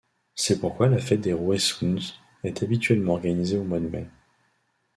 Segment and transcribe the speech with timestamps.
[0.33, 4.09] C'est pourquoi la fête des Rouaisouns est habituellement organisée au mois de mai.